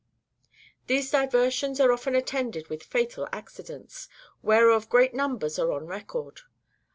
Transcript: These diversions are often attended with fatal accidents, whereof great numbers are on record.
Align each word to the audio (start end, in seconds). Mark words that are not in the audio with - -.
These 0.87 1.11
diversions 1.11 1.79
are 1.79 1.91
often 1.91 2.15
attended 2.15 2.69
with 2.69 2.81
fatal 2.81 3.27
accidents, 3.31 4.09
whereof 4.41 4.89
great 4.89 5.13
numbers 5.13 5.59
are 5.59 5.71
on 5.71 5.85
record. 5.85 6.41